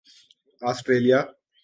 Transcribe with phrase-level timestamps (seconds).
[0.61, 1.19] Australia